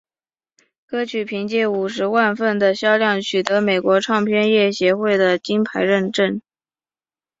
[0.87, 6.41] 歌曲凭借五十万份的销量取得美国唱片业协会的金牌认证。